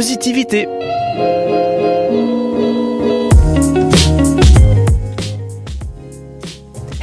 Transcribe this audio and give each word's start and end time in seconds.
positivité. 0.00 0.66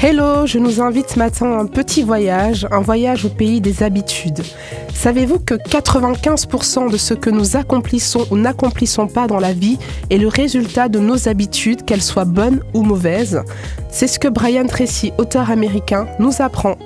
Hello, 0.02 0.48
je 0.48 0.58
nous 0.58 0.82
invite 0.82 1.16
matin 1.16 1.46
à 1.46 1.60
un 1.60 1.68
petit 1.68 2.02
voyage, 2.02 2.68
un 2.72 2.80
voyage 2.80 3.24
au 3.24 3.30
pays 3.30 3.62
des 3.62 3.84
habitudes. 3.84 4.42
Savez-vous 4.96 5.38
que 5.38 5.54
95% 5.54 6.90
de 6.92 6.98
ce 6.98 7.14
que 7.14 7.30
nous 7.30 7.56
accomplissons 7.56 8.26
ou 8.32 8.36
n'accomplissons 8.36 9.06
pas 9.06 9.28
dans 9.28 9.40
la 9.40 9.54
vie 9.54 9.78
est 10.10 10.18
le 10.18 10.28
résultat 10.28 10.90
de 10.90 10.98
nos 10.98 11.30
habitudes, 11.30 11.86
qu'elles 11.86 12.02
soient 12.02 12.26
bonnes 12.26 12.64
ou 12.74 12.82
mauvaises? 12.82 13.44
C'est 13.92 14.08
ce 14.08 14.18
que 14.18 14.28
Brian 14.28 14.66
Tracy, 14.66 15.14
auteur 15.20 15.52
américain, 15.52 16.08
nous 16.18 16.42
apprend. 16.42 16.80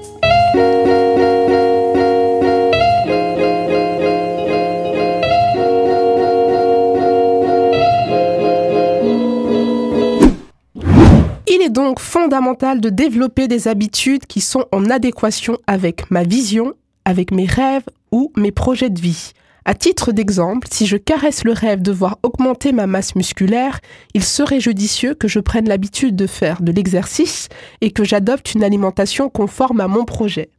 Donc 11.72 12.00
fondamental 12.00 12.82
de 12.82 12.90
développer 12.90 13.48
des 13.48 13.68
habitudes 13.68 14.26
qui 14.28 14.42
sont 14.42 14.66
en 14.72 14.90
adéquation 14.90 15.58
avec 15.68 16.12
ma 16.12 16.24
vision, 16.24 16.74
avec 17.06 17.32
mes 17.32 17.46
rêves 17.46 17.86
ou 18.12 18.32
mes 18.38 18.52
projets 18.52 18.90
de 18.90 19.00
vie. 19.00 19.32
À 19.64 19.76
titre 19.76 20.12
d'exemple, 20.12 20.68
si 20.72 20.88
je 20.88 20.98
caresse 20.98 21.44
le 21.44 21.52
rêve 21.52 21.84
de 21.84 21.92
voir 21.92 22.18
augmenter 22.24 22.72
ma 22.72 22.88
masse 22.88 23.16
musculaire, 23.16 23.80
il 24.16 24.24
serait 24.24 24.60
judicieux 24.60 25.14
que 25.14 25.28
je 25.28 25.40
prenne 25.40 25.70
l'habitude 25.70 26.16
de 26.16 26.26
faire 26.26 26.64
de 26.64 26.72
l'exercice 26.72 27.48
et 27.82 27.92
que 27.92 28.04
j'adopte 28.04 28.54
une 28.56 28.64
alimentation 28.64 29.30
conforme 29.30 29.80
à 29.80 29.88
mon 29.88 30.04
projet. 30.04 30.50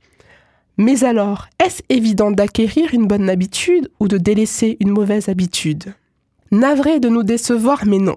Mais 0.78 1.04
alors, 1.04 1.48
est-ce 1.62 1.82
évident 1.88 2.30
d'acquérir 2.30 2.94
une 2.94 3.06
bonne 3.06 3.28
habitude 3.28 3.90
ou 3.98 4.06
de 4.06 4.18
délaisser 4.18 4.76
une 4.80 4.90
mauvaise 4.90 5.28
habitude? 5.28 5.94
Navré 6.52 7.00
de 7.00 7.08
nous 7.08 7.24
décevoir, 7.24 7.84
mais 7.86 7.98
non 7.98 8.16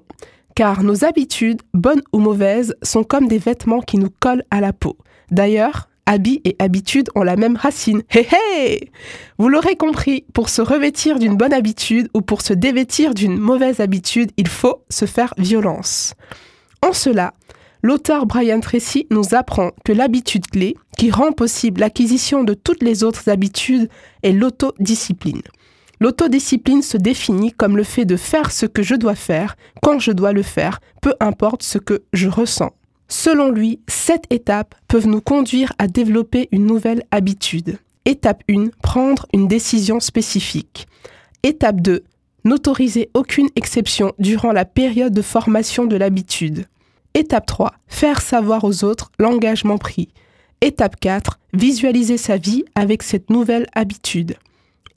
car 0.56 0.84
nos 0.84 1.04
habitudes, 1.04 1.62
bonnes 1.74 2.02
ou 2.14 2.20
mauvaises, 2.20 2.76
sont 2.82 3.04
comme 3.04 3.28
des 3.28 3.38
vêtements 3.38 3.82
qui 3.82 3.98
nous 3.98 4.10
collent 4.20 4.46
à 4.50 4.62
la 4.62 4.72
peau. 4.72 4.98
D'ailleurs, 5.30 5.90
habits 6.06 6.42
et 6.46 6.56
habitudes 6.60 7.10
ont 7.16 7.24
la 7.24 7.36
même 7.36 7.58
racine. 7.58 8.04
Hé 8.14 8.26
hé 8.32 8.92
Vous 9.38 9.50
l'aurez 9.50 9.76
compris, 9.76 10.26
pour 10.34 10.50
se 10.50 10.62
revêtir 10.62 11.20
d'une 11.20 11.36
bonne 11.36 11.54
habitude 11.54 12.10
ou 12.14 12.22
pour 12.22 12.42
se 12.42 12.54
dévêtir 12.54 13.14
d'une 13.14 13.38
mauvaise 13.38 13.82
habitude, 13.82 14.32
il 14.38 14.48
faut 14.48 14.84
se 14.90 15.06
faire 15.06 15.34
violence. 15.38 16.14
En 16.82 16.94
cela, 16.94 17.34
l'auteur 17.84 18.26
Brian 18.26 18.62
Tracy 18.62 19.08
nous 19.12 19.34
apprend 19.36 19.72
que 19.84 19.92
l'habitude 19.92 20.48
clé, 20.48 20.76
qui 20.98 21.12
rend 21.12 21.34
possible 21.34 21.82
l'acquisition 21.82 22.44
de 22.46 22.54
toutes 22.54 22.82
les 22.82 23.04
autres 23.04 23.30
habitudes, 23.30 23.90
est 24.24 24.32
l'autodiscipline. 24.32 25.42
L'autodiscipline 26.06 26.84
se 26.84 26.98
définit 26.98 27.52
comme 27.52 27.78
le 27.78 27.84
fait 27.84 28.06
de 28.06 28.16
faire 28.16 28.52
ce 28.52 28.68
que 28.68 28.84
je 28.84 28.94
dois 28.94 29.16
faire 29.16 29.56
quand 29.82 29.98
je 29.98 30.12
dois 30.12 30.34
le 30.34 30.44
faire, 30.44 30.80
peu 31.02 31.16
importe 31.20 31.64
ce 31.64 31.80
que 31.80 32.04
je 32.14 32.30
ressens. 32.30 32.74
Selon 33.08 33.50
lui, 33.50 33.80
sept 33.88 34.26
étapes 34.30 34.76
peuvent 34.88 35.08
nous 35.08 35.20
conduire 35.20 35.74
à 35.80 35.88
développer 35.88 36.48
une 36.52 36.68
nouvelle 36.68 37.02
habitude. 37.10 37.80
Étape 38.06 38.44
1, 38.48 38.68
prendre 38.84 39.26
une 39.34 39.48
décision 39.48 40.00
spécifique. 40.00 40.86
Étape 41.42 41.82
2, 41.82 42.04
n'autoriser 42.44 43.10
aucune 43.16 43.50
exception 43.56 44.14
durant 44.20 44.52
la 44.52 44.66
période 44.66 45.12
de 45.12 45.24
formation 45.24 45.86
de 45.86 45.96
l'habitude. 45.96 46.68
Étape 47.16 47.48
3, 47.48 47.74
faire 47.88 48.22
savoir 48.22 48.64
aux 48.64 48.84
autres 48.84 49.12
l'engagement 49.18 49.80
pris. 49.80 50.10
Étape 50.62 51.00
4, 51.00 51.40
visualiser 51.54 52.20
sa 52.20 52.38
vie 52.38 52.64
avec 52.76 53.02
cette 53.02 53.32
nouvelle 53.32 53.66
habitude. 53.74 54.36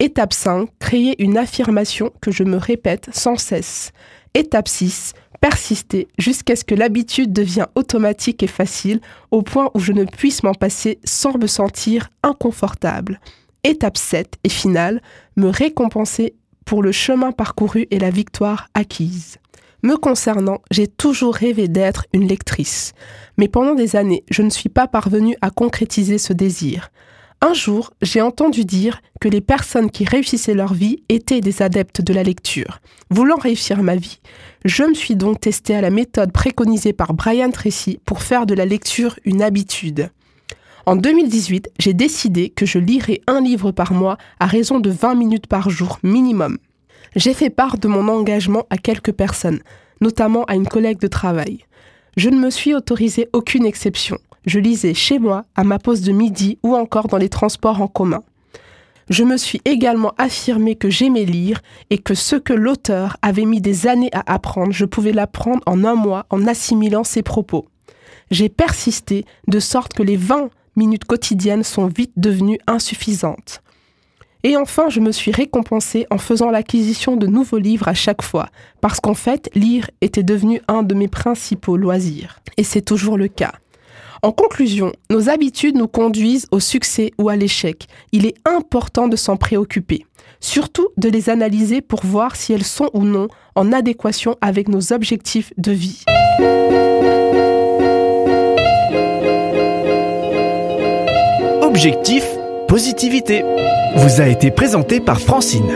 Étape 0.00 0.32
5, 0.32 0.68
créer 0.78 1.20
une 1.20 1.36
affirmation 1.36 2.12
que 2.20 2.30
je 2.30 2.44
me 2.44 2.56
répète 2.56 3.08
sans 3.12 3.36
cesse. 3.36 3.91
Étape 4.32 4.69
6, 4.69 5.12
persister 5.41 6.06
jusqu'à 6.19 6.54
ce 6.54 6.62
que 6.62 6.76
l'habitude 6.76 7.32
devienne 7.32 7.66
automatique 7.75 8.44
et 8.44 8.48
facile 8.48 9.00
au 9.32 9.42
point 9.42 9.72
où 9.75 9.81
je 9.81 9.91
ne 9.91 10.04
puisse 10.04 10.44
m'en 10.44 10.54
passer 10.54 11.00
sans 11.03 11.36
me 11.36 11.48
sentir 11.48 12.10
inconfortable. 12.22 13.19
Étape 13.64 13.97
7 13.97 14.36
et 14.44 14.48
finale, 14.48 15.03
me 15.34 15.48
récompenser 15.48 16.36
pour 16.65 16.84
le 16.84 16.92
chemin 16.92 17.32
parcouru 17.32 17.88
et 17.91 17.98
la 17.98 18.10
victoire 18.10 18.69
acquise. 18.75 19.38
Me 19.82 19.97
concernant, 19.97 20.59
j'ai 20.70 20.86
toujours 20.86 21.34
rêvé 21.34 21.66
d'être 21.66 22.06
une 22.12 22.28
lectrice. 22.28 22.92
Mais 23.36 23.48
pendant 23.48 23.75
des 23.75 23.97
années, 23.97 24.22
je 24.30 24.42
ne 24.42 24.50
suis 24.50 24.69
pas 24.69 24.86
parvenue 24.86 25.36
à 25.41 25.50
concrétiser 25.50 26.19
ce 26.19 26.32
désir. 26.32 26.91
Un 27.41 27.54
jour, 27.54 27.93
j'ai 28.03 28.21
entendu 28.21 28.65
dire 28.65 29.00
que 29.21 29.28
les 29.28 29.41
personnes 29.41 29.93
qui 29.93 30.04
réussissaient 30.04 30.54
leur 30.54 30.75
vie 30.75 31.04
étaient 31.09 31.41
des 31.41 31.62
adeptes 31.62 32.03
de 32.03 32.12
la 32.12 32.25
lecture. 32.25 32.81
Voulant 33.10 33.37
réussir 33.37 33.81
ma 33.81 33.94
vie, 33.94 34.19
je 34.65 34.82
me 34.82 34.94
suis 34.94 35.15
donc 35.15 35.38
testé 35.38 35.77
à 35.77 35.81
la 35.81 35.91
méthode 35.91 36.32
préconisée 36.32 36.93
par 36.93 37.15
Brian 37.15 37.50
Tracy 37.50 38.00
pour 38.04 38.22
faire 38.22 38.44
de 38.44 38.54
la 38.54 38.65
lecture 38.65 39.21
une 39.25 39.41
habitude. 39.41 40.10
En 40.84 40.97
2018, 40.97 41.71
j'ai 41.78 41.94
décidé 41.94 42.50
que 42.50 42.66
je 42.66 42.81
lirais 42.81 43.21
un 43.28 43.41
livre 43.41 43.71
par 43.71 43.93
mois 43.93 44.19
à 44.41 44.47
raison 44.47 44.81
de 44.81 44.91
20 44.91 45.15
minutes 45.15 45.47
par 45.47 45.71
jour 45.71 46.00
minimum. 46.03 46.59
J'ai 47.15 47.34
fait 47.34 47.50
part 47.50 47.78
de 47.78 47.87
mon 47.87 48.09
engagement 48.09 48.66
à 48.71 48.78
quelques 48.78 49.12
personnes, 49.12 49.60
notamment 50.00 50.44
à 50.44 50.56
une 50.56 50.66
collègue 50.66 50.98
de 50.98 51.06
travail. 51.06 51.60
Je 52.16 52.31
ne 52.31 52.41
me 52.41 52.50
suis 52.50 52.75
autorisé 52.75 53.28
aucune 53.32 53.65
exception. 53.65 54.19
Je 54.47 54.59
lisais 54.59 54.94
chez 54.94 55.19
moi, 55.19 55.44
à 55.56 55.65
ma 55.65 55.78
pause 55.78 56.03
de 56.03 56.12
midi 56.12 56.59
ou 56.62 56.75
encore 56.75 57.09
dans 57.09 57.16
les 57.16 57.28
transports 57.28 57.81
en 57.81 57.88
commun. 57.88 58.22
Je 59.10 59.25
me 59.25 59.38
suis 59.38 59.60
également 59.65 60.12
affirmé 60.19 60.75
que 60.76 60.91
j'aimais 60.91 61.25
lire 61.25 61.60
et 61.88 61.99
que 61.99 62.15
ce 62.15 62.37
que 62.37 62.53
l'auteur 62.53 63.16
avait 63.22 63.47
mis 63.47 63.60
des 63.60 63.87
années 63.87 64.10
à 64.12 64.22
apprendre, 64.32 64.72
je 64.72 64.84
pouvais 64.84 65.12
l'apprendre 65.12 65.62
en 65.66 65.84
un 65.84 65.94
mois 65.94 66.27
en 66.28 66.47
assimilant 66.47 67.04
ses 67.04 67.22
propos. 67.22 67.66
J'ai 68.31 68.50
persisté 68.50 69.25
de 69.47 69.60
sorte 69.60 69.94
que 69.94 70.03
les 70.03 70.16
20 70.16 70.50
minutes 70.77 71.06
quotidiennes 71.06 71.65
sont 71.65 71.87
vite 71.87 72.12
devenues 72.16 72.59
insuffisantes. 72.66 73.62
Et 74.44 74.56
enfin, 74.56 74.88
je 74.88 75.00
me 75.00 75.10
suis 75.10 75.32
récompensé 75.32 76.06
en 76.10 76.19
faisant 76.19 76.50
l'acquisition 76.50 77.16
de 77.16 77.27
nouveaux 77.27 77.59
livres 77.59 77.88
à 77.88 77.94
chaque 77.94 78.22
fois, 78.22 78.48
parce 78.81 79.00
qu'en 79.00 79.15
fait, 79.15 79.50
lire 79.54 79.91
était 80.00 80.22
devenu 80.22 80.60
un 80.69 80.82
de 80.82 80.94
mes 80.94 81.09
principaux 81.09 81.77
loisirs. 81.77 82.41
Et 82.56 82.62
c'est 82.62 82.82
toujours 82.82 83.16
le 83.16 83.28
cas. 83.28 83.53
En 84.22 84.32
conclusion, 84.32 84.92
nos 85.10 85.28
habitudes 85.28 85.76
nous 85.76 85.86
conduisent 85.86 86.46
au 86.50 86.58
succès 86.58 87.12
ou 87.18 87.28
à 87.28 87.36
l'échec. 87.36 87.86
Il 88.12 88.26
est 88.26 88.34
important 88.44 89.06
de 89.06 89.14
s'en 89.14 89.36
préoccuper, 89.36 90.06
surtout 90.40 90.88
de 90.96 91.08
les 91.08 91.30
analyser 91.30 91.80
pour 91.80 92.04
voir 92.04 92.34
si 92.34 92.52
elles 92.52 92.64
sont 92.64 92.90
ou 92.94 93.04
non 93.04 93.28
en 93.54 93.72
adéquation 93.72 94.36
avec 94.40 94.68
nos 94.68 94.92
objectifs 94.92 95.52
de 95.56 95.72
vie. 95.72 96.04
Objectif 101.62 102.26
positivité 102.66 103.44
vous 103.94 104.20
a 104.20 104.26
été 104.26 104.50
présenté 104.50 105.00
par 105.00 105.20
Francine. 105.20 105.70